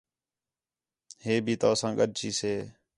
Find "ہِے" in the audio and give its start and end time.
1.23-1.35